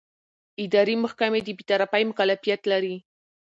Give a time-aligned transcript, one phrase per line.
[0.63, 2.95] اداري محکمې د بېطرفۍ مکلفیت لري.